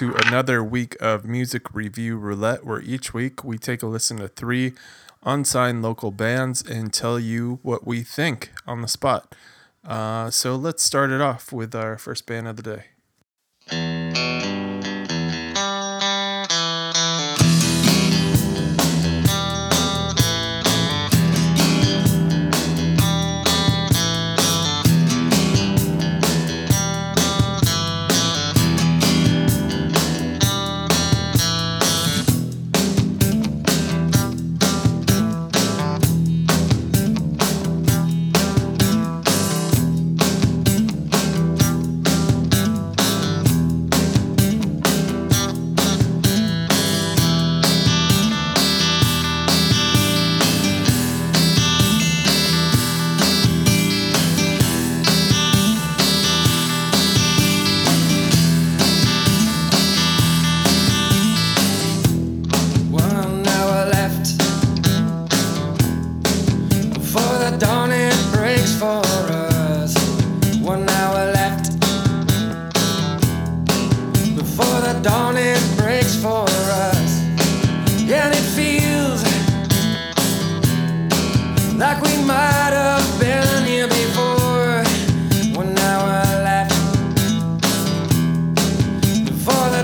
to 0.00 0.14
another 0.14 0.64
week 0.64 0.96
of 0.98 1.26
Music 1.26 1.74
Review 1.74 2.16
Roulette, 2.16 2.64
where 2.64 2.80
each 2.80 3.12
week 3.12 3.44
we 3.44 3.58
take 3.58 3.82
a 3.82 3.86
listen 3.86 4.16
to 4.16 4.28
three 4.28 4.72
unsigned 5.26 5.82
local 5.82 6.10
bands 6.10 6.62
and 6.62 6.90
tell 6.90 7.20
you 7.20 7.58
what 7.62 7.86
we 7.86 8.02
think 8.02 8.50
on 8.66 8.80
the 8.80 8.88
spot. 8.88 9.34
Uh, 9.84 10.30
so 10.30 10.56
let's 10.56 10.82
start 10.82 11.10
it 11.10 11.20
off 11.20 11.52
with 11.52 11.74
our 11.74 11.98
first 11.98 12.24
band 12.24 12.48
of 12.48 12.56
the 12.56 12.62
day. 12.62 12.84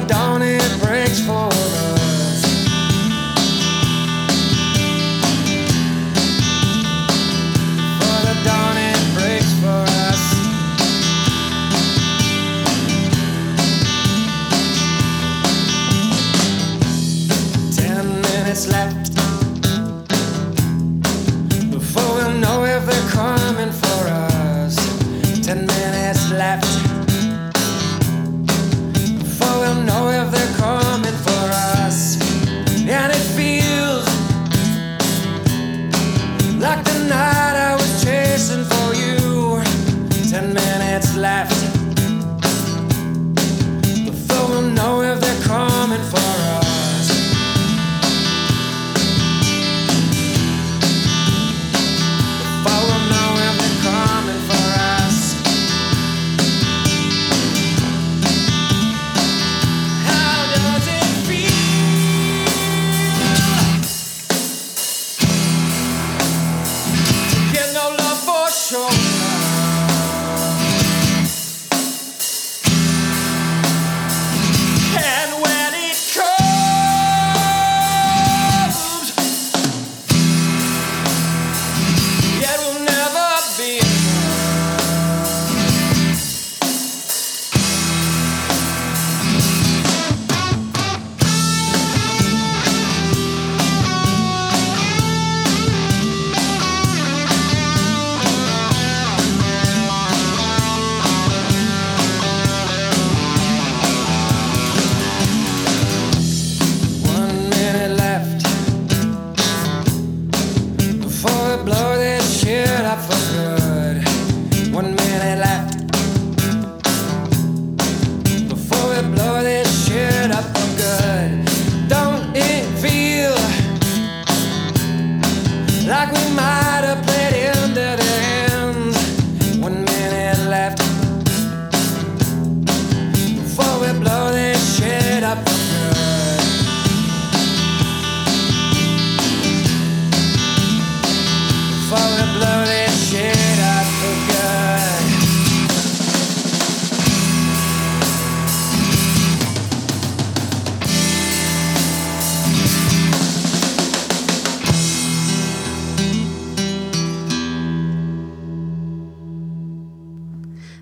down 0.07 0.36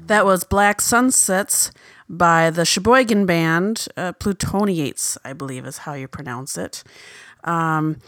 That 0.06 0.26
was 0.26 0.44
Black 0.44 0.82
Sunsets 0.82 1.72
by 2.10 2.50
the 2.50 2.66
Sheboygan 2.66 3.24
band, 3.24 3.88
uh, 3.96 4.12
Plutoniates, 4.12 5.16
I 5.24 5.32
believe 5.32 5.64
is 5.64 5.78
how 5.78 5.94
you 5.94 6.08
pronounce 6.08 6.58
it. 6.58 6.84
Um, 7.42 8.00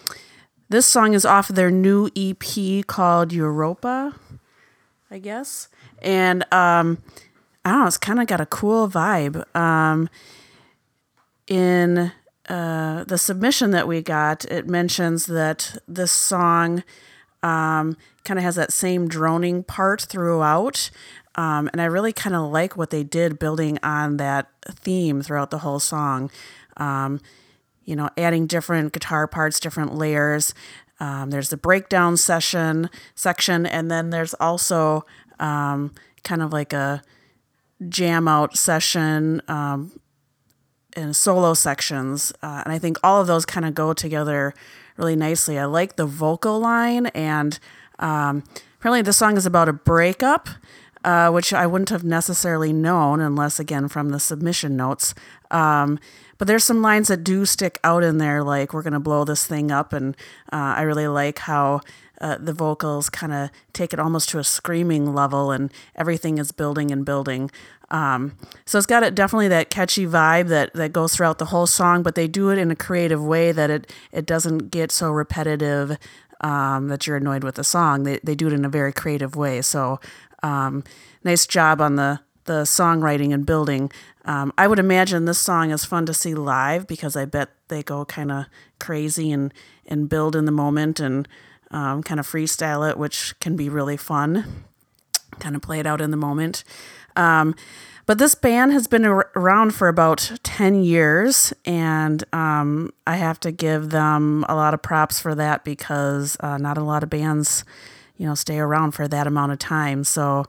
this 0.69 0.85
song 0.85 1.15
is 1.15 1.25
off 1.25 1.49
their 1.49 1.71
new 1.71 2.11
EP 2.15 2.87
called 2.87 3.33
Europa, 3.33 4.15
I 5.11 5.19
guess. 5.19 5.69
And 6.03 6.43
um, 6.53 6.99
I 7.65 7.71
don't 7.71 7.81
know, 7.81 7.87
it's 7.87 7.97
kind 7.97 8.21
of 8.21 8.27
got 8.27 8.43
a 8.43 8.47
cool 8.47 8.89
vibe. 8.89 9.45
Um, 9.57 10.11
in 11.47 12.13
uh, 12.47 13.05
the 13.05 13.17
submission 13.17 13.71
that 13.71 13.89
we 13.89 14.03
got, 14.03 14.45
it 14.45 14.69
mentions 14.69 15.27
that 15.27 15.79
this 15.89 16.13
song 16.13 16.85
um, 17.43 17.97
kind 18.25 18.39
of 18.39 18.45
has 18.45 18.57
that 18.57 18.73
same 18.73 19.09
droning 19.09 19.63
part 19.63 20.03
throughout. 20.03 20.91
Um, 21.37 21.69
and 21.73 21.81
I 21.81 21.85
really 21.85 22.13
kind 22.13 22.35
of 22.35 22.51
like 22.51 22.77
what 22.77 22.91
they 22.91 23.05
did 23.05 23.39
building 23.39 23.79
on 23.83 24.17
that 24.17 24.49
theme 24.69 25.23
throughout 25.23 25.51
the 25.51 25.59
whole 25.59 25.79
song. 25.79 26.31
Um, 26.79 27.21
you 27.85 27.95
know, 27.95 28.11
adding 28.17 28.47
different 28.47 28.93
guitar 28.93 29.27
parts, 29.29 29.61
different 29.61 29.95
layers. 29.95 30.55
Um, 30.99 31.31
there's 31.31 31.51
the 31.51 31.57
breakdown 31.57 32.17
session 32.17 32.91
section, 33.15 33.67
and 33.67 33.91
then 33.91 34.11
there's 34.11 34.35
also 34.35 35.05
um, 35.39 35.95
kind 36.25 36.43
of 36.43 36.53
like 36.53 36.73
a 36.73 37.03
jam 37.89 38.27
out 38.27 38.57
session 38.57 39.43
um, 39.47 40.01
and 40.95 41.15
solo 41.15 41.55
sections. 41.55 42.33
Uh, 42.43 42.63
and 42.65 42.73
I 42.73 42.79
think 42.79 42.97
all 43.05 43.21
of 43.21 43.27
those 43.27 43.45
kind 43.45 43.67
of 43.67 43.75
go 43.75 43.93
together 43.93 44.55
really 44.97 45.17
nicely. 45.17 45.59
I 45.59 45.67
like 45.67 45.97
the 45.97 46.07
vocal 46.07 46.59
line, 46.59 47.07
and 47.09 47.59
um, 47.99 48.43
apparently 48.79 49.03
the 49.03 49.13
song 49.13 49.37
is 49.37 49.47
about 49.47 49.69
a 49.69 49.73
breakup. 49.73 50.49
Uh, 51.07 51.31
which 51.31 51.53
I 51.53 51.69
wouldn't 51.69 51.91
have 51.91 52.03
necessarily 52.03 52.73
known 52.73 53.21
unless, 53.21 53.61
again, 53.61 53.87
from 53.87 54.09
the 54.09 54.19
submission 54.19 54.77
notes. 54.77 55.15
Um, 55.53 56.01
but 56.37 56.49
there's 56.49 56.65
some 56.65 56.83
lines 56.83 57.07
that 57.07 57.23
do 57.23 57.45
stick 57.45 57.79
out 57.85 58.03
in 58.03 58.19
there, 58.19 58.43
like 58.43 58.75
"We're 58.75 58.83
gonna 58.83 58.99
blow 58.99 59.25
this 59.25 59.47
thing 59.47 59.71
up," 59.71 59.93
and 59.93 60.17
uh, 60.53 60.75
I 60.77 60.83
really 60.83 61.07
like 61.07 61.39
how 61.39 61.81
uh, 62.21 62.39
the 62.41 62.53
vocals 62.53 63.09
kind 63.09 63.33
of 63.33 63.51
take 63.73 63.93
it 63.93 64.01
almost 64.01 64.31
to 64.31 64.41
a 64.41 64.45
screaming 64.45 65.15
level, 65.15 65.53
and 65.53 65.73
everything 65.95 66.39
is 66.39 66.51
building 66.51 66.91
and 66.91 67.05
building. 67.05 67.53
Um, 67.89 68.37
so 68.65 68.77
it's 68.77 68.87
got 68.87 69.05
it 69.05 69.15
definitely 69.15 69.49
that 69.49 69.71
catchy 69.71 70.07
vibe 70.07 70.49
that 70.49 70.73
that 70.75 70.93
goes 70.93 71.15
throughout 71.15 71.39
the 71.39 71.47
whole 71.47 71.69
song, 71.69 72.03
but 72.03 72.17
they 72.17 72.27
do 72.27 72.51
it 72.51 72.59
in 72.59 72.73
a 72.73 72.77
creative 72.77 73.23
way 73.25 73.53
that 73.53 73.71
it 73.71 73.93
it 74.11 74.27
doesn't 74.27 74.71
get 74.73 74.91
so 74.91 75.13
repetitive 75.13 75.97
um, 76.41 76.89
that 76.89 77.07
you're 77.07 77.17
annoyed 77.17 77.45
with 77.45 77.55
the 77.55 77.65
song. 77.65 78.03
They 78.03 78.19
they 78.23 78.35
do 78.35 78.49
it 78.49 78.53
in 78.53 78.65
a 78.65 78.69
very 78.69 78.93
creative 78.93 79.37
way. 79.37 79.63
So 79.63 80.01
um, 80.47 80.85
nice 81.25 81.47
job 81.47 81.81
on 81.81 81.97
the 81.97 82.21
the 82.45 82.63
songwriting 82.63 83.35
and 83.35 83.45
building. 83.45 83.91
Um, 84.25 84.53
I 84.57 84.69
would 84.69 84.79
imagine 84.79 85.25
this 85.25 85.39
song 85.39 85.73
is 85.73 85.85
fun 85.85 86.07
to 86.07 86.15
see 86.15 86.35
live 86.35 86.87
because 86.87 87.17
I 87.17 87.25
bet 87.25 87.51
they 87.69 87.83
go 87.83 88.05
kind 88.05 88.31
of 88.31 88.47
crazy 88.79 89.33
and 89.33 89.53
and 89.87 90.09
build 90.09 90.37
in 90.37 90.45
the 90.45 90.53
moment 90.53 91.01
and 91.01 91.29
um, 91.73 92.03
kind 92.03 92.21
of 92.21 92.27
freestyle 92.27 92.89
it, 92.89 92.97
which 92.97 93.39
can 93.41 93.57
be 93.57 93.69
really 93.69 93.97
fun. 93.97 94.65
Kind 95.41 95.57
of 95.57 95.63
play 95.63 95.81
it 95.81 95.87
out 95.87 96.01
in 96.01 96.13
the 96.13 96.17
moment. 96.17 96.63
Um, 97.17 97.55
but 98.07 98.19
this 98.19 98.37
band 98.37 98.73
has 98.73 98.87
been 98.87 99.05
ar- 99.05 99.31
around 99.35 99.75
for 99.75 99.89
about 99.89 100.33
10 100.45 100.85
years, 100.85 101.53
and 101.65 102.23
um, 102.33 102.93
I 103.07 103.17
have 103.17 103.41
to 103.41 103.51
give 103.51 103.91
them 103.91 104.45
a 104.49 104.55
lot 104.55 104.75
of 104.75 104.83
props 104.83 105.19
for 105.19 105.35
that 105.35 105.65
because 105.65 106.37
uh, 106.39 106.57
not 106.57 106.79
a 106.79 106.85
lot 106.85 107.03
of 107.03 107.11
bands, 107.11 107.65
you 108.17 108.27
know, 108.27 108.35
stay 108.35 108.59
around 108.59 108.93
for 108.93 109.09
that 109.09 109.27
amount 109.27 109.53
of 109.53 109.59
time. 109.59 110.05
So, 110.05 110.45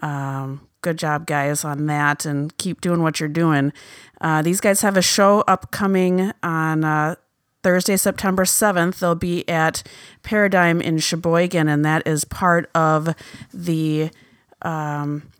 um, 0.00 0.66
good 0.82 0.98
job, 0.98 1.26
guys, 1.26 1.64
on 1.64 1.86
that, 1.86 2.24
and 2.24 2.56
keep 2.56 2.80
doing 2.80 3.02
what 3.02 3.20
you're 3.20 3.28
doing. 3.28 3.72
Uh, 4.20 4.42
these 4.42 4.60
guys 4.60 4.80
have 4.82 4.96
a 4.96 5.02
show 5.02 5.42
upcoming 5.46 6.32
on 6.42 6.84
uh, 6.84 7.16
Thursday, 7.62 7.96
September 7.96 8.44
7th. 8.44 8.98
They'll 8.98 9.14
be 9.14 9.48
at 9.48 9.82
Paradigm 10.22 10.80
in 10.80 10.98
Sheboygan, 10.98 11.68
and 11.68 11.84
that 11.84 12.06
is 12.06 12.24
part 12.24 12.70
of 12.74 13.14
the. 13.52 14.10
Um, 14.62 15.30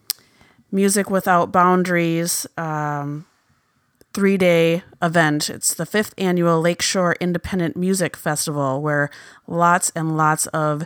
Music 0.72 1.10
Without 1.10 1.50
Boundaries 1.50 2.46
um, 2.56 3.26
three 4.12 4.36
day 4.36 4.82
event. 5.02 5.50
It's 5.50 5.74
the 5.74 5.86
fifth 5.86 6.14
annual 6.16 6.60
Lakeshore 6.60 7.16
Independent 7.20 7.76
Music 7.76 8.16
Festival, 8.16 8.80
where 8.80 9.10
lots 9.46 9.90
and 9.96 10.16
lots 10.16 10.46
of 10.48 10.84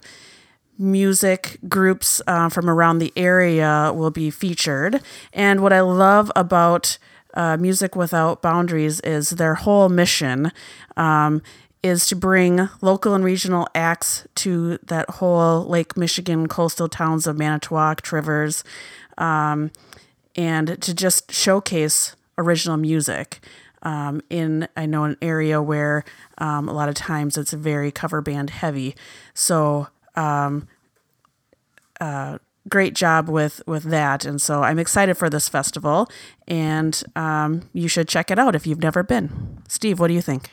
music 0.78 1.58
groups 1.68 2.20
uh, 2.26 2.48
from 2.48 2.68
around 2.68 2.98
the 2.98 3.12
area 3.16 3.92
will 3.94 4.10
be 4.10 4.30
featured. 4.30 5.00
And 5.32 5.60
what 5.60 5.72
I 5.72 5.80
love 5.80 6.30
about 6.34 6.98
uh, 7.34 7.56
Music 7.56 7.96
Without 7.96 8.42
Boundaries 8.42 9.00
is 9.00 9.30
their 9.30 9.54
whole 9.54 9.88
mission. 9.88 10.52
Um, 10.96 11.42
is 11.82 12.06
to 12.06 12.16
bring 12.16 12.66
local 12.80 13.12
and 13.12 13.22
regional 13.22 13.68
acts 13.74 14.26
to 14.34 14.78
that 14.78 15.08
whole 15.10 15.66
Lake 15.66 15.98
Michigan 15.98 16.48
coastal 16.48 16.88
towns 16.88 17.26
of 17.26 17.36
Manitowoc, 17.36 18.00
Two 18.00 18.16
Rivers, 18.16 18.64
um, 19.18 19.70
and 20.34 20.80
to 20.80 20.94
just 20.94 21.30
showcase 21.30 22.16
original 22.38 22.78
music 22.78 23.40
um, 23.84 24.22
in 24.30 24.66
I 24.76 24.86
know 24.86 25.04
an 25.04 25.16
area 25.20 25.60
where 25.60 26.04
um, 26.38 26.68
a 26.68 26.72
lot 26.72 26.88
of 26.88 26.94
times 26.94 27.36
it's 27.36 27.52
very 27.52 27.92
cover 27.92 28.22
band 28.22 28.50
heavy. 28.50 28.96
So 29.34 29.88
um, 30.16 30.68
uh, 32.00 32.38
great 32.68 32.94
job 32.94 33.28
with 33.28 33.62
with 33.66 33.84
that, 33.84 34.24
and 34.24 34.40
so 34.40 34.62
I'm 34.62 34.78
excited 34.78 35.16
for 35.16 35.28
this 35.28 35.48
festival, 35.48 36.08
and 36.48 37.02
um, 37.14 37.68
you 37.72 37.88
should 37.88 38.08
check 38.08 38.30
it 38.30 38.38
out 38.38 38.54
if 38.54 38.66
you've 38.66 38.82
never 38.82 39.02
been. 39.02 39.62
Steve, 39.68 40.00
what 40.00 40.08
do 40.08 40.14
you 40.14 40.22
think? 40.22 40.50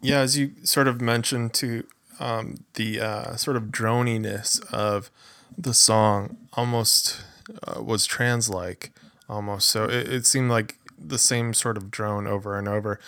Yeah, 0.00 0.20
as 0.20 0.38
you 0.38 0.52
sort 0.62 0.86
of 0.86 1.00
mentioned 1.00 1.54
to 1.54 1.84
um, 2.20 2.64
the 2.74 3.00
uh, 3.00 3.36
sort 3.36 3.56
of 3.56 3.64
droniness 3.64 4.64
of 4.72 5.10
the 5.56 5.74
song 5.74 6.36
almost 6.54 7.20
uh, 7.66 7.82
was 7.82 8.06
trans 8.06 8.48
like 8.48 8.92
almost 9.28 9.68
so 9.68 9.84
it, 9.84 10.08
it 10.08 10.26
seemed 10.26 10.50
like 10.50 10.78
the 10.98 11.18
same 11.18 11.54
sort 11.54 11.76
of 11.76 11.90
drone 11.90 12.26
over 12.26 12.58
and 12.58 12.68
over 12.68 12.98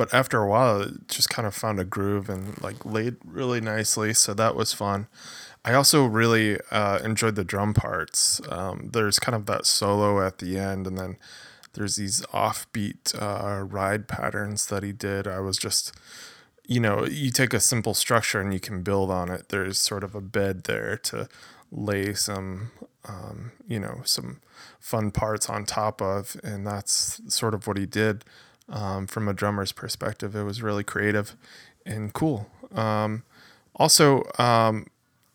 but 0.00 0.14
after 0.14 0.42
a 0.42 0.48
while 0.48 0.80
it 0.80 1.08
just 1.08 1.28
kind 1.28 1.46
of 1.46 1.54
found 1.54 1.78
a 1.78 1.84
groove 1.84 2.30
and 2.30 2.58
like 2.62 2.86
laid 2.86 3.16
really 3.22 3.60
nicely 3.60 4.14
so 4.14 4.32
that 4.32 4.56
was 4.56 4.72
fun. 4.72 5.06
I 5.62 5.74
also 5.74 6.06
really 6.06 6.58
uh, 6.70 7.00
enjoyed 7.04 7.34
the 7.34 7.44
drum 7.44 7.74
parts. 7.74 8.40
Um, 8.48 8.88
there's 8.94 9.18
kind 9.18 9.36
of 9.36 9.44
that 9.44 9.66
solo 9.66 10.26
at 10.26 10.38
the 10.38 10.58
end 10.58 10.86
and 10.86 10.96
then 10.96 11.18
there's 11.74 11.96
these 11.96 12.22
offbeat 12.32 13.14
uh, 13.20 13.62
ride 13.62 14.08
patterns 14.08 14.68
that 14.68 14.82
he 14.82 14.92
did. 14.92 15.26
I 15.26 15.40
was 15.40 15.58
just 15.58 15.92
you 16.66 16.80
know 16.80 17.04
you 17.04 17.30
take 17.30 17.52
a 17.52 17.60
simple 17.60 17.92
structure 17.92 18.40
and 18.40 18.54
you 18.54 18.60
can 18.60 18.82
build 18.82 19.10
on 19.10 19.28
it. 19.30 19.50
There's 19.50 19.78
sort 19.78 20.02
of 20.02 20.14
a 20.14 20.22
bed 20.22 20.64
there 20.64 20.96
to 20.96 21.28
lay 21.72 22.14
some 22.14 22.70
um, 23.08 23.52
you 23.66 23.78
know 23.78 24.00
some 24.04 24.40
fun 24.78 25.10
parts 25.10 25.48
on 25.48 25.64
top 25.64 26.02
of 26.02 26.36
and 26.42 26.66
that's 26.66 27.20
sort 27.32 27.54
of 27.54 27.66
what 27.66 27.76
he 27.76 27.86
did 27.86 28.24
um, 28.68 29.06
from 29.06 29.28
a 29.28 29.32
drummer's 29.32 29.72
perspective. 29.72 30.34
It 30.34 30.44
was 30.44 30.62
really 30.62 30.84
creative 30.84 31.36
and 31.86 32.12
cool. 32.12 32.48
Um, 32.74 33.24
also 33.76 34.22
um, 34.38 34.86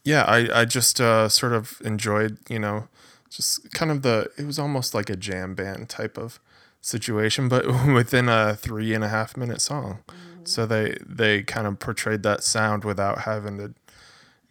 yeah 0.03 0.23
I, 0.23 0.61
I 0.61 0.65
just 0.65 1.01
uh, 1.01 1.29
sort 1.29 1.53
of 1.53 1.81
enjoyed 1.83 2.37
you 2.49 2.59
know 2.59 2.87
just 3.29 3.71
kind 3.73 3.91
of 3.91 4.01
the 4.01 4.29
it 4.37 4.45
was 4.45 4.59
almost 4.59 4.93
like 4.93 5.09
a 5.09 5.15
jam 5.15 5.55
band 5.55 5.89
type 5.89 6.17
of 6.17 6.39
situation 6.81 7.49
but 7.49 7.65
within 7.93 8.29
a 8.29 8.55
three 8.55 8.93
and 8.93 9.03
a 9.03 9.09
half 9.09 9.35
minute 9.35 9.61
song. 9.61 9.99
Mm-hmm. 10.07 10.45
so 10.45 10.65
they 10.65 10.97
they 11.05 11.43
kind 11.43 11.65
of 11.67 11.79
portrayed 11.79 12.23
that 12.23 12.43
sound 12.43 12.83
without 12.83 13.21
having 13.21 13.57
to 13.57 13.73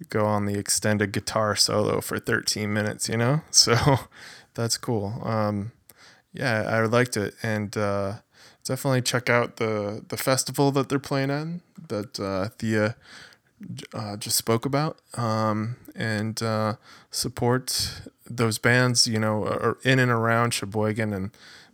go 0.09 0.27
on 0.27 0.47
the 0.47 0.59
extended 0.59 1.13
guitar 1.13 1.57
solo 1.57 2.01
for 2.01 2.19
13 2.19 2.73
minutes, 2.73 3.09
you 3.09 3.17
know? 3.17 3.43
So 3.51 3.77
that's 4.55 4.77
cool. 4.77 5.21
Um, 5.25 5.73
yeah, 6.33 6.63
I 6.69 6.85
liked 6.87 7.17
it. 7.17 7.35
And 7.43 7.77
uh, 7.77 8.15
definitely 8.65 9.03
check 9.03 9.31
out 9.31 9.57
the, 9.57 10.05
the 10.09 10.17
festival 10.17 10.71
that 10.73 10.89
they're 10.89 10.99
playing 10.99 11.31
at 11.31 11.89
that 11.89 12.21
uh, 12.21 12.49
Thea 12.59 12.97
uh, 13.93 14.17
just 14.17 14.37
spoke 14.37 14.67
about 14.67 14.99
um, 15.15 15.77
and 15.95 16.43
uh, 16.43 16.75
support 17.11 18.03
those 18.29 18.59
bands, 18.59 19.07
you 19.07 19.19
know, 19.19 19.45
are 19.45 19.79
in 19.85 19.99
and 19.99 20.11
around 20.11 20.53
Sheboygan 20.55 21.13
and 21.13 21.31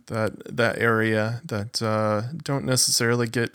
that, 0.07 0.55
that 0.55 0.77
area 0.77 1.41
that 1.45 1.81
uh, 1.81 2.23
don't 2.43 2.65
necessarily 2.65 3.27
get 3.27 3.51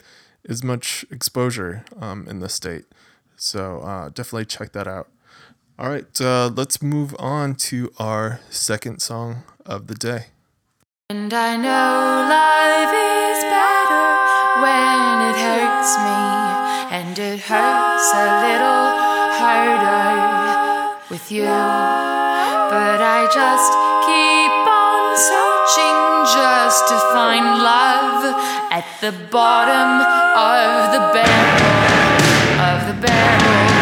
as 0.49 0.63
much 0.63 1.05
exposure 1.11 1.85
um, 2.01 2.27
in 2.29 2.41
the 2.41 2.49
state. 2.49 2.85
So 3.37 3.81
uh, 3.81 4.09
definitely 4.09 4.47
check 4.47 4.73
that 4.73 4.89
out. 4.89 5.09
All 5.79 5.91
right, 5.91 6.21
uh, 6.21 6.51
let's 6.55 6.81
move 6.81 7.15
on 7.19 7.55
to 7.69 7.93
our 7.99 8.41
second 8.49 9.01
song 9.01 9.43
of 9.67 9.89
the 9.89 9.95
day. 9.95 10.27
And 11.11 11.33
I 11.33 11.57
know 11.57 12.25
life 12.33 12.95
is 12.97 13.45
better 13.45 14.09
when 14.65 15.29
it 15.29 15.37
hurts 15.37 15.93
me, 16.01 16.23
and 16.97 17.19
it 17.19 17.41
hurts 17.41 18.09
a 18.17 18.27
little 18.41 18.89
harder 19.37 20.97
with 21.11 21.31
you. 21.31 21.45
But 21.45 22.99
I 23.05 23.29
just 23.29 23.71
keep 24.09 24.67
on 24.67 25.13
searching 25.15 25.99
just 26.41 26.89
to 26.89 26.97
find 27.13 27.45
love 27.61 28.33
at 28.73 28.87
the 29.03 29.13
bottom 29.31 30.01
of 30.35 30.93
the 30.93 31.13
barrel 31.13 32.06
barrel. 33.01 33.76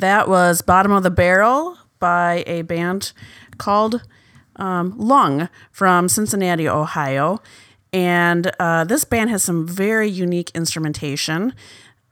That 0.00 0.28
was 0.28 0.62
Bottom 0.62 0.92
of 0.92 1.02
the 1.02 1.10
Barrel 1.10 1.76
by 1.98 2.42
a 2.46 2.62
band 2.62 3.12
called 3.58 4.02
um, 4.56 4.94
Lung 4.98 5.48
from 5.70 6.08
Cincinnati, 6.08 6.68
Ohio. 6.68 7.40
And 7.92 8.50
uh, 8.58 8.84
this 8.84 9.04
band 9.04 9.30
has 9.30 9.42
some 9.42 9.66
very 9.66 10.08
unique 10.08 10.50
instrumentation. 10.54 11.54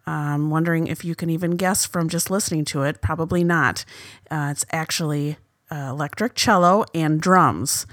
I'm 0.07 0.51
wondering 0.51 0.87
if 0.87 1.05
you 1.05 1.15
can 1.15 1.31
even 1.31 1.53
guess 1.53 1.85
from 1.85 2.09
just 2.09 2.31
listening 2.31 2.65
to 2.67 2.83
it. 2.83 3.01
Probably 3.03 3.45
not. 3.45 3.85
Uh, 4.31 4.49
it's 4.51 4.65
actually 4.71 5.37
uh, 5.71 5.89
electric 5.91 6.35
cello 6.35 6.85
and 6.95 7.21
drums. 7.21 7.87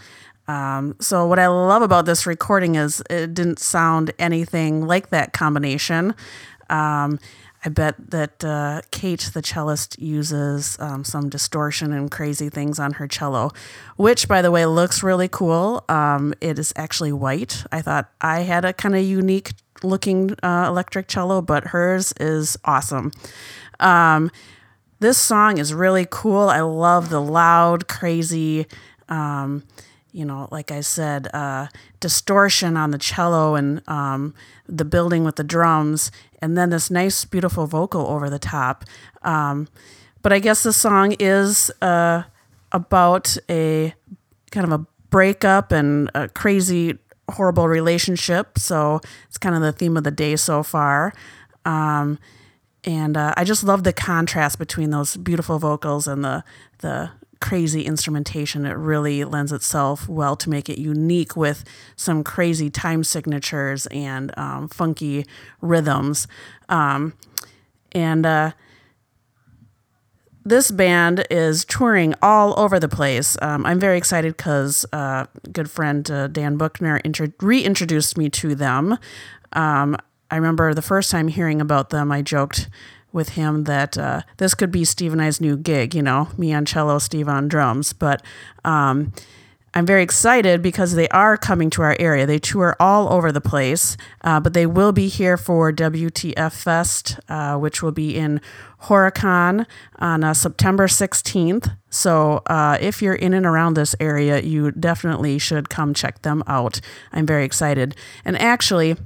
Um, 0.48 0.96
so, 1.00 1.26
what 1.26 1.40
I 1.40 1.48
love 1.48 1.82
about 1.82 2.06
this 2.06 2.28
recording 2.28 2.76
is 2.76 3.02
it 3.10 3.34
didn't 3.34 3.60
sound 3.60 4.12
anything 4.20 4.86
like 4.86 5.10
that 5.10 5.34
combination. 5.34 6.14
Um, 6.70 7.20
I 7.66 7.70
bet 7.70 7.96
that 8.12 8.44
uh, 8.44 8.82
Kate, 8.92 9.32
the 9.34 9.42
cellist, 9.42 10.00
uses 10.00 10.78
um, 10.80 11.04
some 11.04 11.30
distortion 11.30 11.94
and 11.94 12.12
crazy 12.12 12.48
things 12.48 12.78
on 12.78 12.94
her 12.94 13.08
cello, 13.08 13.52
which, 13.98 14.28
by 14.28 14.44
the 14.44 14.52
way, 14.52 14.68
looks 14.68 15.02
really 15.02 15.28
cool. 15.28 15.84
Um, 15.90 16.36
it 16.42 16.60
is 16.60 16.72
actually 16.76 17.12
white. 17.12 17.64
I 17.72 17.82
thought 17.82 18.12
I 18.22 18.42
had 18.42 18.66
a 18.66 18.74
kind 18.74 18.96
of 18.96 19.04
unique 19.04 19.54
looking 19.82 20.36
uh, 20.44 20.66
electric 20.68 21.08
cello, 21.08 21.42
but 21.42 21.66
hers 21.66 22.14
is 22.20 22.56
awesome. 22.66 23.12
Um, 23.80 24.30
this 25.00 25.18
song 25.18 25.58
is 25.58 25.74
really 25.74 26.08
cool. 26.10 26.48
I 26.50 26.62
love 26.62 27.10
the 27.10 27.20
loud, 27.20 27.88
crazy, 27.88 28.68
um, 29.10 29.64
you 30.16 30.24
know, 30.24 30.48
like 30.50 30.72
I 30.72 30.80
said, 30.80 31.28
uh, 31.34 31.68
distortion 32.00 32.78
on 32.78 32.92
the 32.92 32.98
cello 32.98 33.56
and 33.56 33.82
um, 33.90 34.34
the 34.66 34.86
building 34.86 35.26
with 35.26 35.36
the 35.36 35.44
drums, 35.44 36.10
and 36.42 36.58
then 36.58 36.70
this 36.70 36.90
nice, 36.90 37.26
beautiful 37.26 37.68
vocal 37.68 38.08
over 38.08 38.30
the 38.30 38.40
top. 38.40 38.86
Um, 39.24 39.68
but 40.22 40.32
I 40.32 40.40
guess 40.40 40.64
the 40.64 40.72
song 40.72 41.18
is 41.20 41.70
uh, 41.82 42.24
about 42.72 43.36
a 43.50 43.94
kind 44.52 44.66
of 44.66 44.72
a 44.72 44.86
breakup 45.10 45.74
and 45.74 46.10
a 46.16 46.30
crazy, 46.30 46.98
horrible 47.30 47.68
relationship. 47.68 48.58
So 48.58 49.02
it's 49.28 49.38
kind 49.38 49.54
of 49.54 49.62
the 49.62 49.74
theme 49.74 49.98
of 49.98 50.06
the 50.06 50.12
day 50.12 50.38
so 50.38 50.64
far. 50.64 51.12
Um, 51.66 52.20
and 52.86 53.18
uh, 53.18 53.34
I 53.36 53.44
just 53.44 53.66
love 53.66 53.84
the 53.84 53.92
contrast 53.92 54.60
between 54.60 54.92
those 54.92 55.18
beautiful 55.18 55.60
vocals 55.60 56.08
and 56.08 56.24
the 56.24 56.46
the 56.80 57.12
crazy 57.46 57.84
instrumentation. 57.84 58.66
It 58.66 58.76
really 58.76 59.24
lends 59.24 59.52
itself 59.52 60.10
well 60.10 60.36
to 60.38 60.50
make 60.50 60.68
it 60.68 60.80
unique 60.80 61.36
with 61.36 61.64
some 61.96 62.24
crazy 62.24 62.72
time 62.72 63.04
signatures 63.04 63.86
and 63.92 64.36
um, 64.36 64.68
funky 64.68 65.28
rhythms. 65.62 66.28
Um, 66.70 67.14
and 67.92 68.26
uh, 68.26 68.52
this 70.44 70.72
band 70.72 71.28
is 71.30 71.66
touring 71.66 72.16
all 72.20 72.60
over 72.60 72.80
the 72.80 72.90
place. 72.90 73.38
Um, 73.44 73.64
I'm 73.64 73.80
very 73.80 74.00
excited 74.00 74.36
because 74.36 74.84
uh, 74.92 75.28
good 75.52 75.70
friend 75.70 76.10
uh, 76.10 76.26
Dan 76.26 76.58
Buckner 76.58 77.00
intro- 77.04 77.32
reintroduced 77.42 78.18
me 78.18 78.28
to 78.32 78.56
them. 78.56 78.98
Um, 79.54 79.96
I 80.32 80.38
remember 80.38 80.74
the 80.74 80.82
first 80.82 81.12
time 81.12 81.28
hearing 81.28 81.62
about 81.62 81.92
them, 81.92 82.12
I 82.12 82.24
joked 82.24 82.70
with 83.16 83.30
him 83.30 83.64
that 83.64 83.98
uh, 83.98 84.22
this 84.38 84.54
could 84.54 84.72
be 84.72 84.86
Steve 84.86 85.14
and 85.14 85.22
I's 85.22 85.40
new 85.42 85.58
gig, 85.58 85.96
you 85.96 86.04
know, 86.04 86.28
me 86.38 86.54
on 86.54 86.66
cello, 86.66 87.00
Steve 87.00 87.30
on 87.30 87.48
drums. 87.48 87.94
But 87.94 88.22
um, 88.66 89.14
I'm 89.74 89.86
very 89.86 90.04
excited 90.04 90.62
because 90.62 90.96
they 90.96 91.08
are 91.10 91.38
coming 91.38 91.70
to 91.72 91.82
our 91.82 91.96
area. 92.00 92.26
They 92.26 92.40
tour 92.40 92.76
all 92.80 93.12
over 93.12 93.32
the 93.32 93.42
place, 93.42 93.98
uh, 94.22 94.40
but 94.40 94.54
they 94.54 94.66
will 94.66 94.92
be 94.92 95.08
here 95.08 95.38
for 95.38 95.72
WTF 95.72 96.54
Fest, 96.54 97.20
uh, 97.28 97.58
which 97.58 97.82
will 97.82 97.92
be 97.92 98.16
in 98.16 98.42
Horicon 98.84 99.66
on 99.98 100.24
uh, 100.24 100.34
September 100.34 100.88
16th. 100.88 101.76
So 101.90 102.44
uh, 102.48 102.78
if 102.80 103.02
you're 103.02 103.16
in 103.16 103.34
and 103.34 103.46
around 103.46 103.76
this 103.76 103.96
area, 104.00 104.42
you 104.42 104.72
definitely 104.72 105.40
should 105.40 105.70
come 105.70 105.94
check 105.94 106.22
them 106.22 106.44
out. 106.48 106.82
I'm 107.14 107.26
very 107.26 107.46
excited. 107.46 107.96
And 108.24 108.40
actually, 108.42 108.98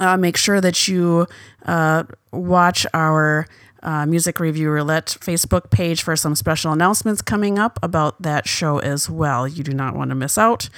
uh, 0.00 0.16
make 0.16 0.36
sure 0.36 0.60
that 0.60 0.88
you 0.88 1.26
uh, 1.66 2.04
watch 2.32 2.86
our 2.94 3.46
uh, 3.82 4.06
Music 4.06 4.40
Review 4.40 4.70
Roulette 4.70 5.16
Facebook 5.20 5.70
page 5.70 6.02
for 6.02 6.16
some 6.16 6.34
special 6.34 6.72
announcements 6.72 7.22
coming 7.22 7.58
up 7.58 7.78
about 7.82 8.20
that 8.22 8.48
show 8.48 8.78
as 8.78 9.08
well. 9.08 9.46
You 9.46 9.62
do 9.62 9.72
not 9.72 9.94
want 9.94 10.10
to 10.10 10.14
miss 10.14 10.36
out. 10.36 10.68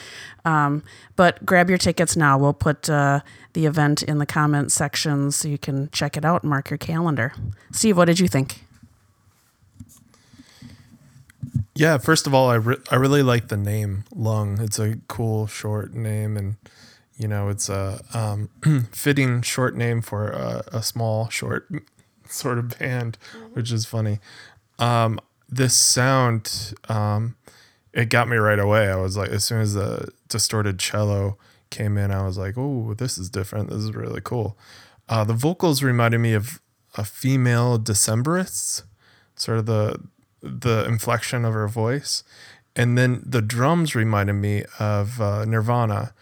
Um, 0.45 0.83
but 1.17 1.45
grab 1.45 1.69
your 1.69 1.79
tickets 1.79 2.17
now. 2.17 2.39
We'll 2.39 2.53
put 2.53 2.89
uh, 2.89 3.21
the 3.53 3.67
event 3.67 4.03
in 4.03 4.19
the 4.19 4.27
comment 4.27 4.73
section 4.73 5.31
so 5.31 5.49
you 5.49 5.59
can 5.59 5.91
check 5.91 6.17
it 6.17 6.25
out 6.25 6.43
and 6.43 6.51
mark 6.51 6.71
your 6.71 6.79
calendar. 6.79 7.33
Steve, 7.73 7.97
what 7.97 8.07
did 8.07 8.21
you 8.21 8.29
think? 8.29 8.65
Yeah, 11.75 11.99
first 11.99 12.27
of 12.27 12.35
all, 12.35 12.51
I, 12.51 12.57
re- 12.57 12.77
I 12.91 12.97
really 12.97 13.23
like 13.23 13.49
the 13.49 13.57
name 13.57 14.05
Lung. 14.15 14.61
It's 14.61 14.79
a 14.79 14.99
cool 15.09 15.47
short 15.47 15.95
name, 15.95 16.37
and 16.37 16.57
you 17.21 17.29
know, 17.29 17.51
it's 17.51 17.69
a 17.69 18.03
um, 18.15 18.49
fitting 18.93 19.43
short 19.43 19.77
name 19.77 20.01
for 20.01 20.31
a, 20.31 20.65
a 20.73 20.83
small 20.83 21.29
short 21.29 21.69
sort 22.27 22.57
of 22.57 22.79
band, 22.79 23.19
which 23.53 23.71
is 23.71 23.85
funny. 23.85 24.21
Um, 24.79 25.21
this 25.47 25.77
sound, 25.77 26.73
um, 26.89 27.37
it 27.93 28.09
got 28.09 28.27
me 28.27 28.39
right 28.39 28.59
away. 28.59 28.89
I 28.89 28.97
was 28.97 29.19
like, 29.19 29.29
as 29.29 29.45
soon 29.45 29.61
as 29.61 29.75
the 29.75 30.09
distorted 30.29 30.79
cello 30.79 31.37
came 31.69 31.99
in, 31.99 32.11
I 32.11 32.25
was 32.25 32.39
like, 32.39 32.55
oh, 32.57 32.95
this 32.95 33.19
is 33.19 33.29
different. 33.29 33.69
This 33.69 33.81
is 33.81 33.95
really 33.95 34.23
cool. 34.23 34.57
Uh, 35.07 35.23
the 35.25 35.35
vocals 35.35 35.83
reminded 35.83 36.21
me 36.21 36.33
of 36.33 36.63
a 36.97 37.05
female 37.05 37.79
Decemberists, 37.79 38.85
sort 39.35 39.59
of 39.59 39.67
the 39.67 40.01
the 40.43 40.87
inflection 40.87 41.45
of 41.45 41.53
her 41.53 41.69
voice, 41.69 42.25
and 42.75 42.97
then 42.97 43.23
the 43.27 43.43
drums 43.43 43.95
reminded 43.95 44.33
me 44.35 44.65
of 44.79 45.21
uh, 45.21 45.45
Nirvana. 45.45 46.15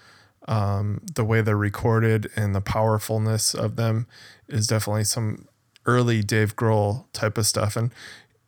Um, 0.49 1.03
the 1.15 1.25
way 1.25 1.43
they're 1.43 1.57
recorded 1.57 2.31
and 2.35 2.55
the 2.55 2.63
powerfulness 2.63 3.55
of 3.55 3.77
them 3.77 4.07
is 4.49 4.67
definitely 4.67 5.05
some 5.05 5.47
early 5.85 6.23
Dave 6.23 6.57
Grohl 6.57 7.05
type 7.13 7.39
of 7.39 7.47
stuff. 7.47 7.77
And 7.77 7.93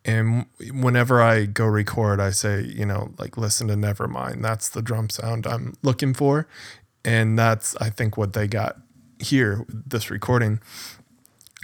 and 0.02 0.46
whenever 0.72 1.20
I 1.20 1.44
go 1.44 1.66
record, 1.66 2.20
I 2.20 2.30
say, 2.30 2.62
you 2.62 2.86
know, 2.86 3.12
like 3.18 3.36
listen 3.36 3.68
to 3.68 3.74
Nevermind. 3.74 4.40
That's 4.42 4.68
the 4.68 4.80
drum 4.80 5.10
sound 5.10 5.46
I'm 5.46 5.76
looking 5.82 6.14
for, 6.14 6.48
and 7.04 7.38
that's 7.38 7.76
I 7.76 7.90
think 7.90 8.16
what 8.16 8.32
they 8.32 8.48
got 8.48 8.78
here 9.18 9.66
this 9.68 10.10
recording. 10.10 10.60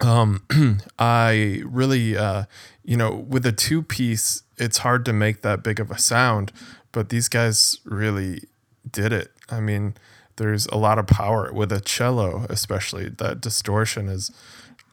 Um, 0.03 0.43
I 0.99 1.63
really, 1.65 2.17
uh, 2.17 2.45
you 2.85 2.99
know, 2.99 3.15
with 3.15 3.47
a 3.47 3.53
two 3.53 3.83
piece, 3.83 4.43
it's 4.59 4.79
hard 4.79 5.07
to 5.07 5.15
make 5.15 5.41
that 5.41 5.63
big 5.63 5.81
of 5.81 5.91
a 5.91 5.99
sound, 5.99 6.53
but 6.93 7.09
these 7.09 7.31
guys 7.31 7.79
really 7.85 8.43
did 8.91 9.15
it. 9.15 9.33
I 9.49 9.61
mean, 9.61 9.95
there's 10.37 10.67
a 10.67 10.77
lot 10.77 10.99
of 10.99 11.07
power 11.07 11.53
with 11.53 11.73
a 11.73 11.81
cello, 11.81 12.47
especially 12.49 13.09
that 13.09 13.41
distortion 13.41 14.09
is. 14.09 14.31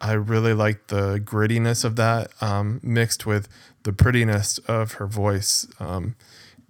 I 0.02 0.14
really 0.14 0.54
like 0.54 0.88
the 0.88 1.22
grittiness 1.24 1.86
of 1.86 1.96
that 1.96 2.32
um, 2.42 2.82
mixed 2.84 3.26
with 3.26 3.48
the 3.84 3.94
prettiness 3.94 4.58
of 4.60 4.94
her 4.94 5.08
voice, 5.08 5.66
um, 5.80 6.16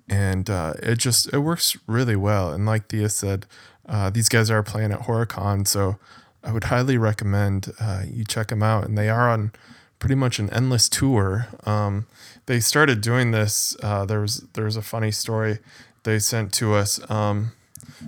and 0.08 0.50
uh, 0.52 0.74
it 0.84 1.00
just 1.00 1.34
it 1.34 1.40
works 1.40 1.76
really 1.88 2.16
well. 2.16 2.52
And 2.52 2.66
like 2.66 2.90
Thea 2.90 3.10
said, 3.10 3.48
uh, 3.88 4.12
these 4.12 4.30
guys 4.30 4.52
are 4.52 4.62
playing 4.62 4.92
at 4.92 5.02
Horicon, 5.02 5.68
so 5.68 5.98
I 6.44 6.52
would 6.52 6.66
highly 6.66 6.98
recommend 6.98 7.74
uh, 7.80 8.04
you 8.08 8.24
check 8.24 8.50
them 8.50 8.62
out. 8.62 8.86
And 8.86 8.98
they 8.98 9.10
are 9.10 9.30
on 9.30 9.52
pretty 10.00 10.16
much 10.16 10.38
an 10.38 10.50
endless 10.52 10.90
tour. 10.90 11.48
Um, 11.66 12.06
they 12.46 12.60
started 12.60 13.02
doing 13.02 13.32
this. 13.32 13.76
Uh, 13.82 14.06
there 14.06 14.22
was 14.22 14.46
there 14.54 14.66
was 14.66 14.76
a 14.76 14.82
funny 14.82 15.12
story 15.12 15.60
they 16.04 16.20
sent 16.20 16.54
to 16.54 16.74
us. 16.76 17.00
Um, 17.10 17.54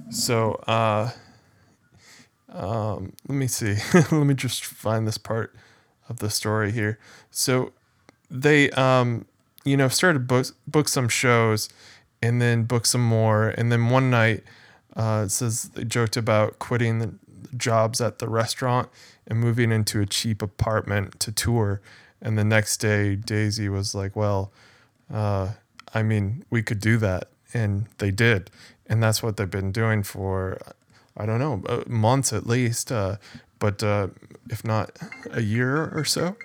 so 0.10 0.54
uh, 0.68 1.12
um, 2.52 3.14
let 3.28 3.36
me 3.36 3.48
see. 3.48 3.76
let 3.94 4.12
me 4.12 4.34
just 4.34 4.66
find 4.66 5.08
this 5.08 5.18
part 5.18 5.56
of 6.10 6.20
the 6.20 6.30
story 6.30 6.72
here. 6.72 7.00
So 7.32 7.72
they 8.30 8.70
um, 8.72 9.26
you 9.64 9.78
know 9.78 9.88
started 9.88 10.28
book 10.28 10.48
book 10.68 10.88
some 10.88 11.10
shows 11.10 11.70
and 12.22 12.42
then 12.42 12.64
book 12.64 12.86
some 12.86 13.04
more 13.06 13.50
and 13.50 13.72
then 13.72 13.90
one 13.90 14.10
night 14.10 14.44
uh, 14.96 15.24
it 15.26 15.30
says 15.30 15.64
they 15.76 15.84
joked 15.84 16.16
about 16.16 16.58
quitting 16.60 17.00
the 17.00 17.14
jobs 17.58 18.02
at 18.02 18.20
the 18.20 18.28
restaurant 18.28 18.90
and 19.28 19.40
moving 19.40 19.72
into 19.72 20.02
a 20.02 20.06
cheap 20.06 20.42
apartment 20.42 21.20
to 21.22 21.32
tour. 21.32 21.82
And 22.22 22.38
the 22.38 22.44
next 22.44 22.78
day, 22.78 23.16
Daisy 23.16 23.70
was 23.70 23.94
like, 23.94 24.16
Well, 24.16 24.52
uh, 25.14 25.54
I 25.94 26.04
mean, 26.04 26.44
we 26.50 26.64
could 26.64 26.80
do 26.80 26.98
that. 26.98 27.30
And 27.54 27.88
they 28.00 28.12
did. 28.12 28.50
And 28.88 29.02
that's 29.02 29.24
what 29.24 29.38
they've 29.38 29.50
been 29.50 29.72
doing 29.72 30.04
for, 30.04 30.60
I 31.18 31.26
don't 31.26 31.40
know, 31.40 31.64
uh, 31.68 31.84
months 31.88 32.32
at 32.34 32.46
least, 32.46 32.92
uh, 32.92 33.18
but 33.60 33.82
uh, 33.82 34.08
if 34.50 34.64
not 34.64 34.92
a 35.32 35.42
year 35.42 35.90
or 35.96 36.06
so. 36.06 36.36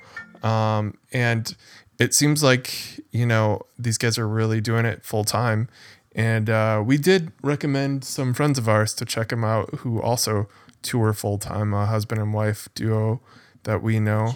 Um, 0.42 0.96
and 1.12 1.54
it 1.98 2.14
seems 2.14 2.42
like, 2.42 3.00
you 3.12 3.26
know, 3.26 3.62
these 3.78 3.98
guys 3.98 4.18
are 4.18 4.26
really 4.28 4.60
doing 4.60 4.86
it 4.86 5.04
full 5.04 5.24
time. 5.24 5.68
And 6.14 6.48
uh, 6.50 6.82
we 6.84 6.96
did 6.96 7.30
recommend 7.42 8.04
some 8.04 8.34
friends 8.34 8.58
of 8.58 8.68
ours 8.68 8.94
to 8.94 9.04
check 9.04 9.28
them 9.28 9.44
out 9.44 9.74
who 9.76 10.00
also 10.00 10.48
tour 10.82 11.12
full 11.12 11.38
time, 11.38 11.74
a 11.74 11.86
husband 11.86 12.20
and 12.20 12.32
wife 12.32 12.68
duo 12.74 13.20
that 13.64 13.82
we 13.82 14.00
know, 14.00 14.34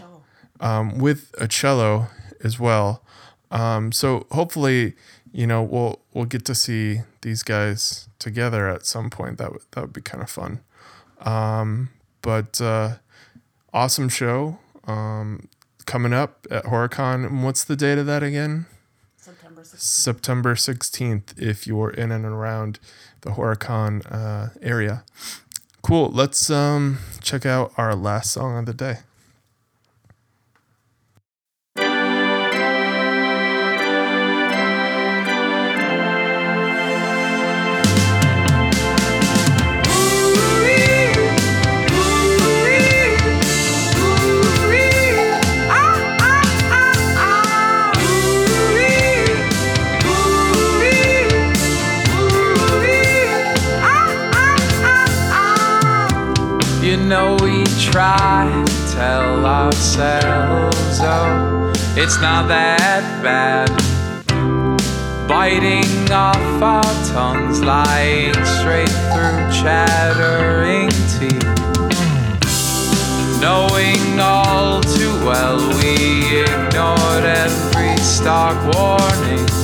um, 0.60 0.98
with 0.98 1.34
a 1.38 1.48
cello 1.48 2.08
as 2.44 2.60
well. 2.60 3.02
Um, 3.50 3.92
so 3.92 4.26
hopefully, 4.30 4.94
you 5.35 5.49
know, 5.49 5.64
we'll 5.64 6.01
we'll 6.14 6.27
get 6.27 6.44
to 6.44 6.55
see 6.55 7.01
these 7.23 7.42
guys 7.42 8.09
together 8.20 8.68
at 8.68 8.87
some 8.87 9.11
point. 9.11 9.37
That 9.38 9.53
would 9.53 9.62
that 9.73 9.81
would 9.81 9.92
be 9.92 10.01
kind 10.01 10.23
of 10.23 10.31
fun. 10.31 10.61
Um, 11.20 11.90
but 12.23 12.61
uh, 12.61 12.97
awesome 13.73 14.09
show 14.09 14.59
um, 14.87 15.49
coming 15.87 16.12
up 16.12 16.47
at 16.53 16.64
Horicon. 16.66 17.27
And 17.27 17.42
What's 17.42 17.64
the 17.64 17.75
date 17.75 17.99
of 17.99 18.07
that 18.07 18.23
again? 18.23 18.66
September 19.16 19.62
16th. 19.62 19.81
September 19.81 20.55
16th 20.55 21.38
if 21.38 21.66
you're 21.66 21.90
in 21.90 22.12
and 22.12 22.25
around 22.25 22.79
the 23.23 23.31
Horicon 23.31 24.03
uh, 24.11 24.51
area. 24.62 25.03
Cool. 25.83 26.11
Let's 26.11 26.49
um, 26.49 27.01
check 27.20 27.44
out 27.44 27.73
our 27.77 27.97
last 27.97 28.31
song 28.31 28.57
of 28.57 28.66
the 28.66 28.73
day. 28.73 28.99
Know 57.14 57.37
we 57.42 57.62
try 57.92 58.64
to 58.66 58.92
tell 58.92 59.46
ourselves, 59.46 60.98
oh, 61.00 61.72
it's 61.96 62.20
not 62.20 62.48
that 62.48 63.05
bad. 63.22 63.70
Biting 65.29 66.11
off 66.11 66.61
our 66.61 66.94
tongues, 67.14 67.62
lying 67.62 68.35
straight 68.59 68.96
through 69.12 69.42
chattering 69.62 70.90
teeth. 71.14 71.55
Knowing 73.40 74.18
all 74.18 74.81
too 74.81 75.14
well, 75.24 75.61
we 75.79 76.42
ignored 76.42 77.24
every 77.24 77.96
stark 77.98 78.59
warning 78.74 79.63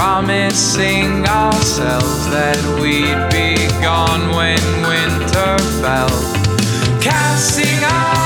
promising 0.00 1.26
ourselves 1.26 2.24
that 2.30 2.56
we'd 2.80 3.20
be 3.28 3.54
gone 3.82 4.34
when 4.34 4.56
winter 4.88 5.58
fell. 5.82 6.08
Casting 7.02 7.84
our 7.84 8.19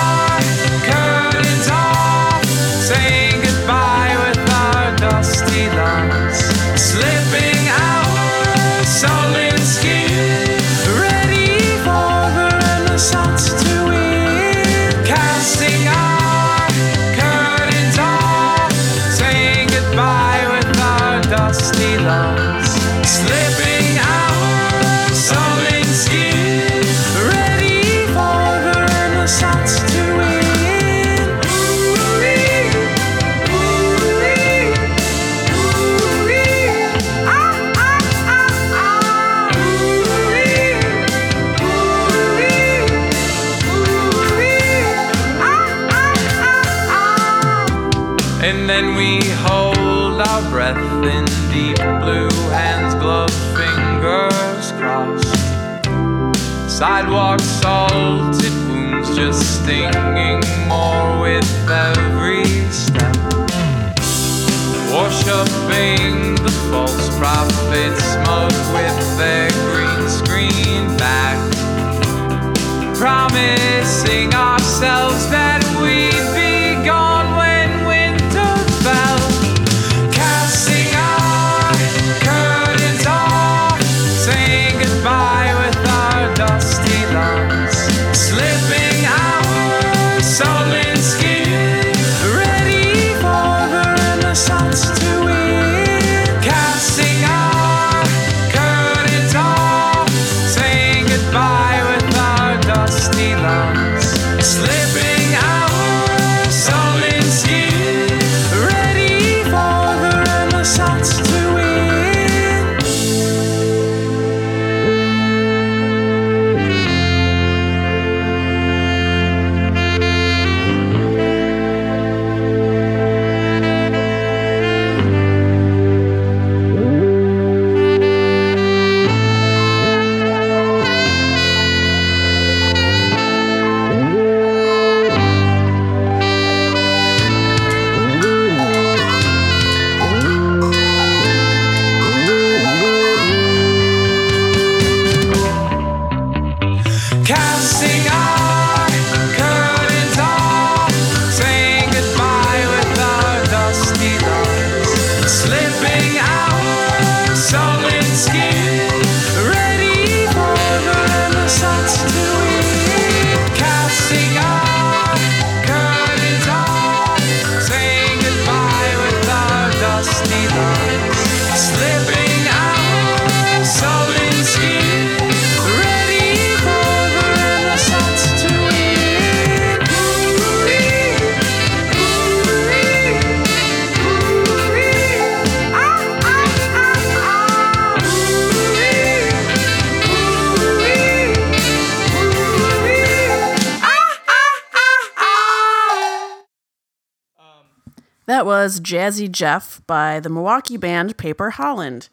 That 198.45 198.49
was 198.49 198.79
Jazzy 198.79 199.33
Jeff 199.33 199.81
by 199.87 200.21
the 200.21 200.29
Milwaukee 200.29 200.77
band 200.77 201.17
Paper 201.17 201.49
Holland. 201.49 202.11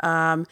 Um, 0.00 0.46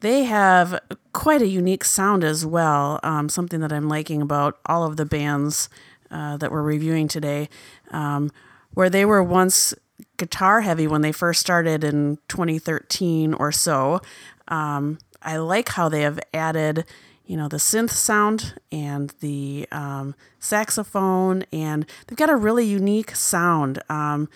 they 0.00 0.24
have 0.24 0.78
quite 1.14 1.40
a 1.40 1.46
unique 1.46 1.84
sound 1.84 2.22
as 2.22 2.44
well, 2.44 3.00
um, 3.02 3.30
something 3.30 3.60
that 3.60 3.72
I'm 3.72 3.88
liking 3.88 4.20
about 4.20 4.58
all 4.66 4.84
of 4.84 4.98
the 4.98 5.06
bands 5.06 5.70
uh, 6.10 6.36
that 6.36 6.52
we're 6.52 6.60
reviewing 6.60 7.08
today, 7.08 7.48
um, 7.92 8.30
where 8.74 8.90
they 8.90 9.06
were 9.06 9.22
once 9.22 9.72
guitar 10.18 10.60
heavy 10.60 10.86
when 10.86 11.00
they 11.00 11.12
first 11.12 11.40
started 11.40 11.82
in 11.82 12.18
2013 12.28 13.32
or 13.32 13.52
so. 13.52 14.02
Um, 14.48 14.98
I 15.22 15.38
like 15.38 15.70
how 15.70 15.88
they 15.88 16.02
have 16.02 16.20
added 16.34 16.84
you 17.26 17.36
know 17.36 17.48
the 17.48 17.56
synth 17.58 17.90
sound 17.90 18.54
and 18.70 19.14
the 19.20 19.66
um, 19.70 20.14
saxophone 20.38 21.44
and 21.52 21.86
they've 22.06 22.18
got 22.18 22.30
a 22.30 22.36
really 22.36 22.64
unique 22.64 23.14
sound. 23.14 23.82
Um, 23.88 24.28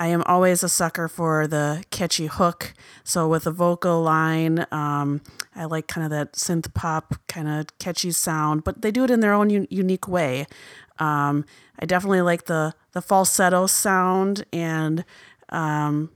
i 0.00 0.06
am 0.06 0.22
always 0.26 0.62
a 0.62 0.68
sucker 0.68 1.08
for 1.08 1.48
the 1.48 1.82
catchy 1.90 2.26
hook. 2.26 2.74
So 3.02 3.28
with 3.28 3.44
the 3.44 3.50
vocal 3.50 4.02
line 4.02 4.66
um, 4.70 5.20
i 5.56 5.64
like 5.64 5.88
kind 5.88 6.04
of 6.04 6.10
that 6.10 6.32
synth 6.34 6.72
pop 6.74 7.14
kind 7.26 7.48
of 7.48 7.78
catchy 7.78 8.12
sound 8.12 8.64
but 8.64 8.82
they 8.82 8.90
do 8.90 9.04
it 9.04 9.10
in 9.10 9.20
their 9.20 9.32
own 9.32 9.50
un- 9.50 9.66
unique 9.70 10.06
way. 10.08 10.46
Um, 10.98 11.44
i 11.78 11.86
definitely 11.86 12.22
like 12.22 12.44
the 12.44 12.74
the 12.92 13.02
falsetto 13.02 13.66
sound 13.66 14.44
and 14.52 15.04
um, 15.50 16.10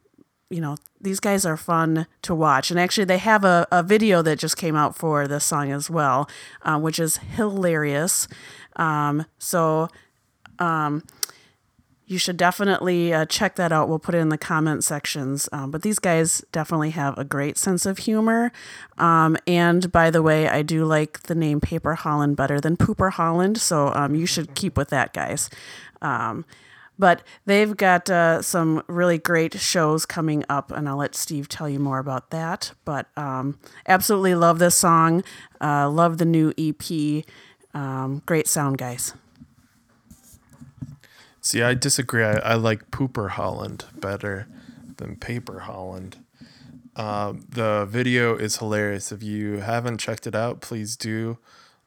you 0.52 0.60
know, 0.60 0.76
these 1.00 1.18
guys 1.18 1.44
are 1.46 1.56
fun 1.56 2.06
to 2.22 2.34
watch. 2.34 2.70
And 2.70 2.78
actually, 2.78 3.06
they 3.06 3.18
have 3.18 3.44
a, 3.44 3.66
a 3.72 3.82
video 3.82 4.22
that 4.22 4.38
just 4.38 4.56
came 4.56 4.76
out 4.76 4.94
for 4.96 5.26
this 5.26 5.44
song 5.44 5.72
as 5.72 5.90
well, 5.90 6.28
uh, 6.62 6.78
which 6.78 7.00
is 7.00 7.16
hilarious. 7.16 8.28
Um, 8.76 9.26
so 9.38 9.88
um, 10.58 11.02
you 12.06 12.18
should 12.18 12.36
definitely 12.36 13.12
uh, 13.12 13.24
check 13.24 13.56
that 13.56 13.72
out. 13.72 13.88
We'll 13.88 13.98
put 13.98 14.14
it 14.14 14.18
in 14.18 14.28
the 14.28 14.38
comment 14.38 14.84
sections. 14.84 15.48
Um, 15.52 15.70
but 15.70 15.82
these 15.82 15.98
guys 15.98 16.44
definitely 16.52 16.90
have 16.90 17.16
a 17.16 17.24
great 17.24 17.56
sense 17.56 17.86
of 17.86 17.98
humor. 17.98 18.52
Um, 18.98 19.36
and 19.46 19.90
by 19.90 20.10
the 20.10 20.22
way, 20.22 20.48
I 20.48 20.62
do 20.62 20.84
like 20.84 21.22
the 21.22 21.34
name 21.34 21.60
Paper 21.60 21.94
Holland 21.94 22.36
better 22.36 22.60
than 22.60 22.76
Pooper 22.76 23.12
Holland. 23.12 23.58
So 23.58 23.92
um, 23.94 24.14
you 24.14 24.26
should 24.26 24.54
keep 24.54 24.76
with 24.76 24.90
that, 24.90 25.14
guys. 25.14 25.48
But 27.02 27.24
they've 27.46 27.76
got 27.76 28.08
uh, 28.08 28.42
some 28.42 28.84
really 28.86 29.18
great 29.18 29.58
shows 29.58 30.06
coming 30.06 30.44
up, 30.48 30.70
and 30.70 30.88
I'll 30.88 30.98
let 30.98 31.16
Steve 31.16 31.48
tell 31.48 31.68
you 31.68 31.80
more 31.80 31.98
about 31.98 32.30
that. 32.30 32.74
But 32.84 33.08
um, 33.16 33.58
absolutely 33.88 34.36
love 34.36 34.60
this 34.60 34.76
song. 34.76 35.24
Uh, 35.60 35.90
love 35.90 36.18
the 36.18 36.24
new 36.24 36.52
EP. 36.56 37.24
Um, 37.74 38.22
great 38.24 38.46
sound, 38.46 38.78
guys. 38.78 39.14
See, 41.40 41.60
I 41.60 41.74
disagree. 41.74 42.22
I, 42.22 42.34
I 42.34 42.54
like 42.54 42.92
Pooper 42.92 43.30
Holland 43.30 43.84
better 43.98 44.46
than 44.98 45.16
Paper 45.16 45.58
Holland. 45.58 46.18
Uh, 46.94 47.32
the 47.48 47.84
video 47.90 48.36
is 48.36 48.58
hilarious. 48.58 49.10
If 49.10 49.24
you 49.24 49.54
haven't 49.56 49.98
checked 49.98 50.28
it 50.28 50.36
out, 50.36 50.60
please 50.60 50.96
do. 50.96 51.38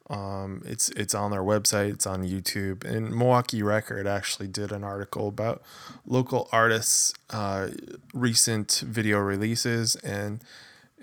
Um, 0.10 0.62
it's 0.66 0.90
it's 0.90 1.16
on 1.16 1.32
their 1.32 1.42
website. 1.42 1.94
It's 1.94 2.06
on 2.06 2.24
YouTube. 2.24 2.84
And 2.84 3.10
Milwaukee 3.16 3.64
Record 3.64 4.06
actually 4.06 4.48
did 4.48 4.72
an 4.72 4.84
article 4.84 5.28
about 5.28 5.64
local 6.06 6.48
artists' 6.52 7.14
uh, 7.32 7.70
recent 8.14 8.84
video 8.86 9.20
releases, 9.20 9.96
and 9.98 10.44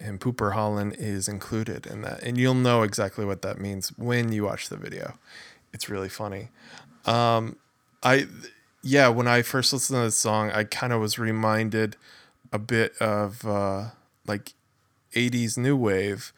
and 0.01 0.21
Pooper 0.21 0.53
Holland 0.53 0.95
is 0.99 1.29
included 1.29 1.87
in 1.87 2.03
that. 2.03 2.23
And 2.23 2.39
you'll 2.39 2.55
know 2.55 2.83
exactly 2.83 3.25
what 3.25 3.43
that 3.43 3.59
means 3.59 3.89
when 3.99 4.33
you 4.33 4.45
watch 4.45 4.69
the 4.69 4.77
video. 4.77 5.19
It's 5.73 5.89
really 5.89 6.09
funny. 6.09 6.49
Um, 7.05 7.57
I 8.03 8.27
yeah, 8.83 9.09
when 9.09 9.27
I 9.27 9.43
first 9.43 9.73
listened 9.73 9.97
to 9.99 10.03
this 10.05 10.17
song, 10.17 10.51
I 10.51 10.65
kind 10.65 10.93
of 10.93 11.01
was 11.01 11.19
reminded 11.19 11.97
a 12.53 12.59
bit 12.59 12.97
of 12.99 13.45
uh, 13.47 13.91
like 14.27 14.53
80s 15.15 15.57
new 15.57 15.77
wave 15.77 16.33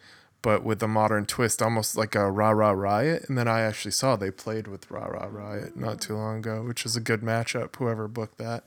but 0.45 0.63
with 0.63 0.83
a 0.83 0.87
modern 0.87 1.25
twist, 1.25 1.59
almost 1.59 1.97
like 1.97 2.13
a 2.13 2.29
Ra 2.29 2.51
Ra 2.51 2.69
Riot. 2.69 3.27
And 3.27 3.35
then 3.35 3.47
I 3.47 3.61
actually 3.61 3.93
saw 3.93 4.15
they 4.15 4.29
played 4.29 4.67
with 4.67 4.91
Ra 4.91 5.07
Ra 5.07 5.27
Riot 5.27 5.75
not 5.75 5.99
too 5.99 6.15
long 6.15 6.37
ago, 6.37 6.61
which 6.61 6.85
is 6.85 6.95
a 6.95 7.01
good 7.01 7.21
matchup. 7.21 7.75
Whoever 7.77 8.07
booked 8.07 8.37
that. 8.37 8.63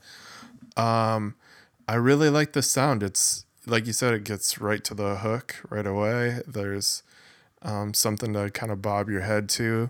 Um, 0.75 1.35
I 1.87 1.95
really 1.95 2.29
like 2.29 2.51
the 2.51 2.61
sound. 2.61 3.01
It's 3.01 3.45
like 3.65 3.87
you 3.87 3.93
said, 3.93 4.13
it 4.13 4.25
gets 4.25 4.59
right 4.59 4.83
to 4.83 4.93
the 4.93 5.19
hook 5.19 5.55
right 5.69 5.87
away. 5.87 6.41
There's 6.45 7.01
um, 7.61 7.93
something 7.93 8.33
to 8.33 8.51
kind 8.51 8.73
of 8.73 8.81
bob 8.81 9.07
your 9.07 9.21
head 9.21 9.47
to. 9.51 9.89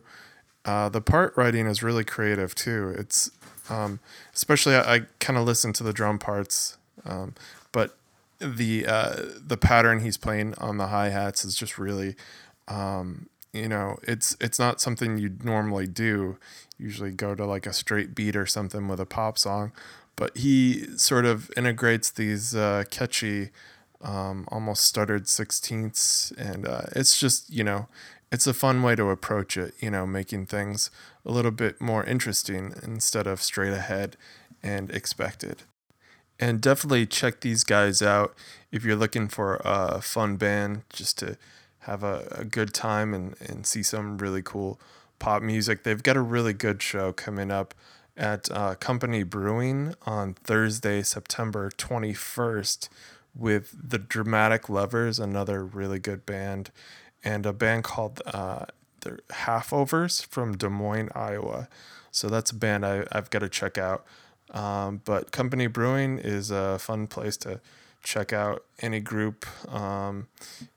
Uh, 0.65 0.89
the 0.89 1.01
part 1.01 1.33
writing 1.35 1.65
is 1.65 1.81
really 1.81 2.03
creative 2.03 2.53
too. 2.53 2.93
It's 2.99 3.31
um, 3.67 3.99
especially 4.35 4.75
I, 4.75 4.95
I 4.95 4.99
kind 5.19 5.39
of 5.39 5.45
listen 5.47 5.73
to 5.73 5.83
the 5.83 5.93
drum 5.93 6.19
parts, 6.19 6.77
um, 7.03 7.33
but 7.71 7.97
the 8.39 8.85
uh, 8.87 9.15
the 9.45 9.57
pattern 9.57 9.99
he's 9.99 10.17
playing 10.17 10.55
on 10.57 10.77
the 10.77 10.87
hi 10.87 11.09
hats 11.09 11.43
is 11.43 11.55
just 11.55 11.77
really, 11.77 12.15
um, 12.67 13.27
you 13.53 13.67
know, 13.67 13.97
it's 14.03 14.37
it's 14.39 14.59
not 14.59 14.81
something 14.81 15.17
you'd 15.17 15.43
normally 15.43 15.87
do. 15.87 16.37
Usually 16.77 17.11
go 17.11 17.35
to 17.35 17.45
like 17.45 17.65
a 17.65 17.73
straight 17.73 18.15
beat 18.15 18.35
or 18.35 18.45
something 18.45 18.87
with 18.87 18.99
a 18.99 19.05
pop 19.05 19.37
song, 19.37 19.73
but 20.15 20.37
he 20.37 20.85
sort 20.97 21.25
of 21.25 21.51
integrates 21.57 22.09
these 22.09 22.55
uh, 22.55 22.85
catchy, 22.89 23.49
um, 24.01 24.45
almost 24.49 24.85
stuttered 24.85 25.27
sixteenths, 25.27 26.31
and 26.37 26.65
uh, 26.65 26.83
it's 26.95 27.19
just 27.19 27.49
you 27.49 27.63
know, 27.63 27.87
it's 28.31 28.47
a 28.47 28.53
fun 28.53 28.81
way 28.81 28.95
to 28.95 29.09
approach 29.09 29.57
it. 29.57 29.73
You 29.79 29.91
know, 29.91 30.07
making 30.07 30.45
things 30.45 30.89
a 31.25 31.31
little 31.31 31.51
bit 31.51 31.81
more 31.81 32.05
interesting 32.05 32.73
instead 32.83 33.27
of 33.27 33.41
straight 33.41 33.73
ahead 33.73 34.15
and 34.63 34.89
expected 34.91 35.63
and 36.39 36.61
definitely 36.61 37.05
check 37.05 37.41
these 37.41 37.63
guys 37.63 38.01
out 38.01 38.33
if 38.71 38.83
you're 38.83 38.95
looking 38.95 39.27
for 39.27 39.59
a 39.65 40.01
fun 40.01 40.37
band 40.37 40.83
just 40.89 41.17
to 41.19 41.37
have 41.79 42.03
a, 42.03 42.27
a 42.31 42.45
good 42.45 42.73
time 42.73 43.13
and, 43.13 43.35
and 43.41 43.65
see 43.65 43.83
some 43.83 44.17
really 44.17 44.41
cool 44.41 44.79
pop 45.17 45.41
music. 45.41 45.83
They've 45.83 46.01
got 46.01 46.15
a 46.15 46.21
really 46.21 46.53
good 46.53 46.81
show 46.81 47.11
coming 47.11 47.51
up 47.51 47.73
at 48.15 48.49
uh, 48.51 48.75
Company 48.75 49.23
Brewing 49.23 49.95
on 50.05 50.33
Thursday, 50.33 51.01
September 51.01 51.69
21st, 51.71 52.89
with 53.35 53.73
the 53.89 53.97
Dramatic 53.97 54.69
Lovers, 54.69 55.19
another 55.19 55.63
really 55.63 55.99
good 55.99 56.25
band, 56.25 56.71
and 57.23 57.45
a 57.45 57.53
band 57.53 57.83
called 57.83 58.21
uh, 58.25 58.65
the 59.01 59.19
Halfovers 59.29 60.25
from 60.25 60.57
Des 60.57 60.69
Moines, 60.69 61.09
Iowa. 61.15 61.69
So 62.11 62.27
that's 62.27 62.51
a 62.51 62.55
band 62.55 62.85
I, 62.85 63.05
I've 63.11 63.29
got 63.29 63.39
to 63.39 63.49
check 63.49 63.77
out. 63.77 64.05
Um, 64.51 65.01
but 65.05 65.31
Company 65.31 65.67
Brewing 65.67 66.17
is 66.17 66.51
a 66.51 66.79
fun 66.79 67.07
place 67.07 67.37
to 67.37 67.59
check 68.03 68.33
out 68.33 68.63
any 68.81 68.99
group. 68.99 69.45
Um, 69.71 70.27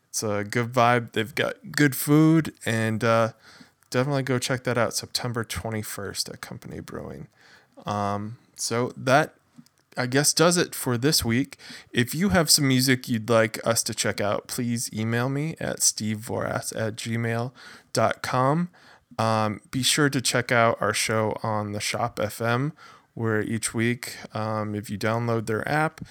it's 0.09 0.23
a 0.23 0.43
good 0.43 0.71
vibe. 0.71 1.13
They've 1.13 1.33
got 1.33 1.71
good 1.71 1.95
food, 1.95 2.53
and 2.65 3.03
uh, 3.03 3.29
definitely 3.89 4.23
go 4.23 4.37
check 4.37 4.63
that 4.65 4.77
out. 4.77 4.93
September 4.93 5.43
21st 5.43 6.33
at 6.33 6.41
Company 6.41 6.79
Brewing. 6.79 7.27
Um, 7.85 8.37
so 8.55 8.93
that 8.95 9.33
I 9.97 10.05
guess 10.07 10.33
does 10.33 10.57
it 10.57 10.73
for 10.75 10.97
this 10.97 11.23
week. 11.23 11.57
If 11.91 12.15
you 12.15 12.29
have 12.29 12.49
some 12.49 12.67
music 12.67 13.07
you'd 13.07 13.29
like 13.29 13.59
us 13.65 13.83
to 13.83 13.93
check 13.93 14.21
out, 14.21 14.47
please 14.47 14.89
email 14.93 15.29
me 15.29 15.55
at 15.59 15.79
stevevoras 15.79 16.75
at 16.75 16.95
gmail.com. 16.95 18.69
Um, 19.19 19.61
be 19.69 19.83
sure 19.83 20.09
to 20.09 20.21
check 20.21 20.51
out 20.51 20.81
our 20.81 20.93
show 20.93 21.37
on 21.43 21.71
the 21.73 21.79
Shop 21.79 22.15
FM 22.17 22.71
where 23.13 23.41
each 23.41 23.73
week, 23.73 24.15
um, 24.33 24.75
if 24.75 24.89
you 24.89 24.97
download 24.97 25.45
their 25.45 25.67
app, 25.67 26.01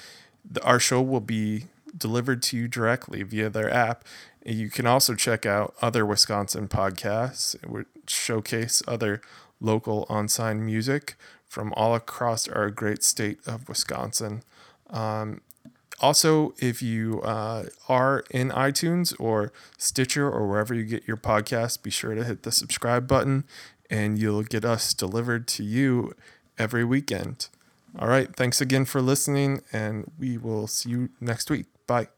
the, 0.49 0.63
our 0.63 0.81
show 0.81 1.01
will 1.03 1.21
be 1.21 1.67
delivered 1.97 2.43
to 2.43 2.57
you 2.57 2.69
directly 2.69 3.23
via 3.23 3.51
their 3.51 3.73
app. 3.73 4.05
You 4.45 4.71
can 4.71 4.87
also 4.87 5.15
check 5.15 5.47
out 5.47 5.75
other 5.83 6.05
Wisconsin 6.05 6.69
podcasts, 6.69 7.55
which 7.67 7.87
showcase 8.07 8.83
other 8.89 9.21
local 9.61 10.07
on-sign 10.09 10.65
music 10.65 11.15
from 11.47 11.73
all 11.77 11.95
across 11.95 12.49
our 12.49 12.71
great 12.71 13.05
state 13.05 13.39
of 13.47 13.69
Wisconsin. 13.69 14.43
Um, 14.91 15.43
also, 16.01 16.55
if 16.59 16.83
you 16.83 17.21
uh, 17.23 17.67
are 17.89 18.25
in 18.31 18.49
iTunes 18.51 19.15
or 19.21 19.53
Stitcher 19.79 20.29
or 20.29 20.49
wherever 20.49 20.75
you 20.75 20.83
get 20.83 21.07
your 21.07 21.17
podcast, 21.17 21.83
be 21.83 21.91
sure 21.91 22.15
to 22.15 22.25
hit 22.25 22.43
the 22.43 22.51
subscribe 22.51 23.07
button 23.07 23.45
and 23.89 24.19
you'll 24.19 24.43
get 24.43 24.65
us 24.65 24.95
delivered 24.95 25.47
to 25.47 25.63
you 25.63 26.15
every 26.63 26.85
weekend. 26.85 27.49
All 27.99 28.09
right. 28.09 28.35
Thanks 28.35 28.61
again 28.61 28.87
for 28.87 29.03
listening, 29.03 29.61
and 29.73 30.11
we 30.19 30.39
will 30.39 30.67
see 30.67 30.91
you 30.91 31.11
next 31.21 31.51
week. 31.51 31.67
Bye. 31.87 32.09